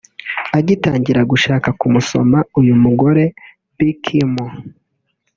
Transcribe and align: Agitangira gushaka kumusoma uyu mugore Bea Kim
Agitangira 0.57 1.21
gushaka 1.31 1.67
kumusoma 1.79 2.37
uyu 2.59 2.73
mugore 2.83 3.23
Bea 3.77 3.95
Kim 4.03 4.33